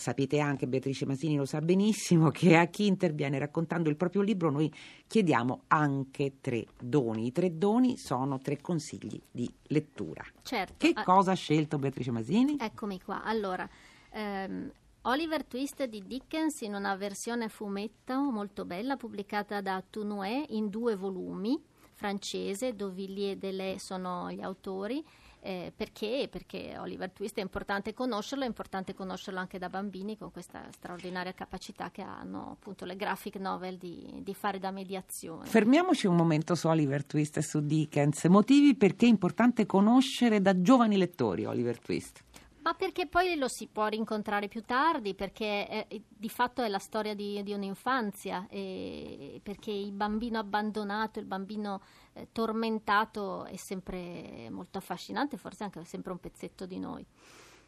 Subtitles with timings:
[0.00, 4.50] Sapete anche, Beatrice Masini lo sa benissimo, che a chi interviene raccontando il proprio libro
[4.50, 4.72] noi
[5.06, 7.26] chiediamo anche tre doni.
[7.26, 10.24] I tre doni sono tre consigli di lettura.
[10.40, 10.72] Certo.
[10.78, 12.56] Che Ah, cosa ha scelto Beatrice Masini?
[12.58, 13.22] Eccomi qua.
[13.22, 13.68] Allora,
[14.12, 20.70] ehm, Oliver Twist di Dickens in una versione fumetto molto bella pubblicata da Tourneur in
[20.70, 21.62] due volumi
[21.92, 25.04] francese, Dovillier e Delay sono gli autori.
[25.42, 26.28] Eh, perché?
[26.30, 31.32] Perché Oliver Twist è importante conoscerlo, è importante conoscerlo anche da bambini con questa straordinaria
[31.32, 35.46] capacità che hanno appunto le graphic novel di, di fare da mediazione.
[35.46, 38.24] Fermiamoci un momento su Oliver Twist e su Dickens.
[38.24, 42.22] Motivi perché è importante conoscere da giovani lettori Oliver Twist.
[42.62, 46.78] Ma perché poi lo si può rincontrare più tardi, perché è- di fatto è la
[46.78, 51.80] storia di, di un'infanzia, perché il bambino abbandonato, il bambino
[52.12, 57.06] eh, tormentato è sempre molto affascinante, forse anche sempre un pezzetto di noi.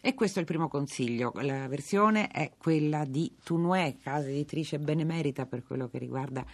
[0.00, 1.32] E questo è il primo consiglio.
[1.36, 6.44] La versione è quella di Tourneur, casa editrice benemerita per quello che riguarda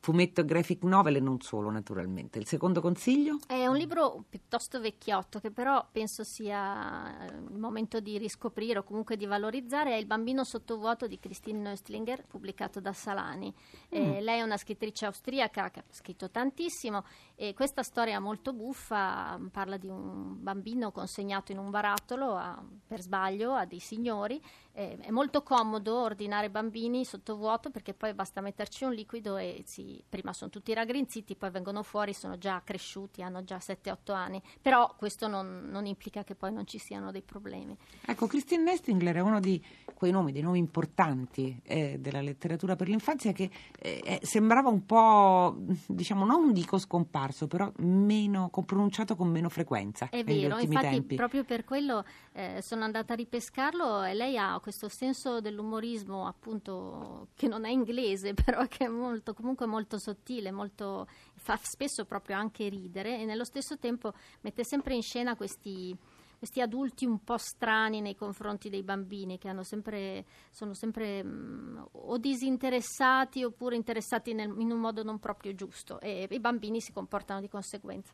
[0.00, 2.38] fumetto e graphic novel e non solo, naturalmente.
[2.38, 3.38] Il secondo consiglio?
[3.46, 8.82] È un libro piuttosto vecchiotto che però penso sia eh, il momento di riscoprire o
[8.82, 13.54] comunque di valorizzare, è Il bambino sottovuoto di Christine Neustlinger, pubblicato da Salani.
[13.90, 17.04] Eh, lei è una scrittrice austriaca che ha scritto tantissimo
[17.34, 22.62] e questa storia molto buffa mm, parla di un bambino consegnato in un barattolo a-
[22.86, 24.40] per sbaglio a dei signori.
[24.72, 29.89] Eh, è molto comodo ordinare bambini sottovuoto perché poi basta metterci un liquido e si-
[30.08, 34.42] prima sono tutti raggrinziti, poi vengono fuori, sono già cresciuti, hanno già 7-8 anni.
[34.60, 37.76] Però questo non, non implica che poi non ci siano dei problemi.
[38.04, 39.62] Ecco, Christine Nestingler è uno di
[39.94, 44.86] quei nomi, dei nomi importanti eh, della letteratura per l'infanzia che eh, eh, sembrava un
[44.86, 50.88] po', diciamo, non dico scomparso, però meno, con- pronunciato con meno frequenza È vero, infatti
[50.88, 51.14] tempi.
[51.16, 57.28] proprio per quello eh, sono andata a ripescarlo e lei ha questo senso dell'umorismo appunto
[57.34, 62.36] che non è inglese però che è molto, comunque molto sottile, molto, fa spesso proprio
[62.36, 65.96] anche ridere e nello stesso tempo mette sempre in scena questi,
[66.38, 71.88] questi adulti un po' strani nei confronti dei bambini che hanno sempre, sono sempre mh,
[71.92, 76.92] o disinteressati oppure interessati nel- in un modo non proprio giusto e i bambini si
[76.92, 78.12] comportano di conseguenza.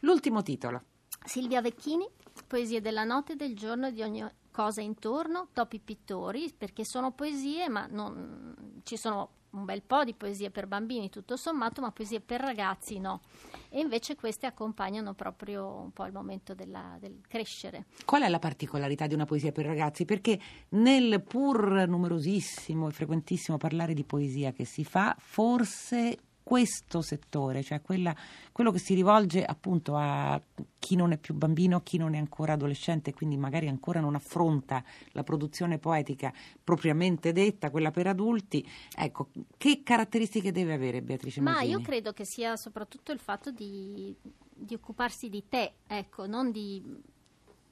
[0.00, 0.82] L'ultimo titolo.
[1.24, 2.08] Silvia Vecchini,
[2.46, 7.12] Poesie della notte e del giorno e di ogni cosa intorno, Topi pittori, perché sono
[7.12, 11.90] poesie, ma non, ci sono un bel po' di poesie per bambini tutto sommato, ma
[11.90, 13.20] poesie per ragazzi no.
[13.68, 17.86] E invece queste accompagnano proprio un po' il momento della- del crescere.
[18.04, 20.04] Qual è la particolarità di una poesia per ragazzi?
[20.04, 20.38] Perché
[20.70, 26.18] nel pur numerosissimo e frequentissimo parlare di poesia che si fa, forse
[26.52, 28.14] questo settore, cioè quella-
[28.52, 30.38] quello che si rivolge appunto a
[30.78, 34.84] chi non è più bambino, chi non è ancora adolescente, quindi magari ancora non affronta
[35.12, 36.30] la produzione poetica
[36.62, 41.70] propriamente detta, quella per adulti, ecco, che caratteristiche deve avere Beatrice Ma Masini?
[41.70, 44.14] io credo che sia soprattutto il fatto di,
[44.54, 46.82] di occuparsi di te, ecco, non di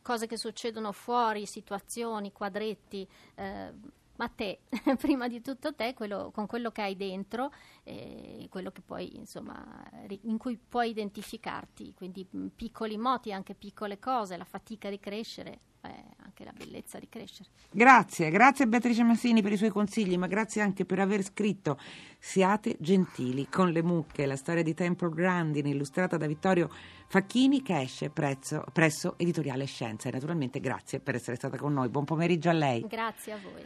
[0.01, 3.07] cose che succedono fuori, situazioni, quadretti.
[3.35, 4.61] eh, ma te,
[5.01, 7.51] prima di tutto te, quello- con quello che hai dentro,
[7.85, 9.83] eh, quello che poi, insomma,
[10.25, 15.61] in cui puoi identificarti, quindi mh, piccoli moti, anche piccole cose, la fatica di crescere,
[15.81, 17.49] eh, anche la bellezza di crescere.
[17.71, 21.79] Grazie, grazie Beatrice Massini per i suoi consigli, ma grazie anche per aver scritto
[22.23, 26.69] Siate gentili con le mucche, la storia di Temple Grandin illustrata da Vittorio
[27.07, 30.11] Facchini che esce prezzo- presso Editoriale Scienza.
[30.11, 31.89] E naturalmente grazie per essere stata con noi.
[31.89, 32.85] Buon pomeriggio a lei.
[32.87, 33.65] Grazie a voi.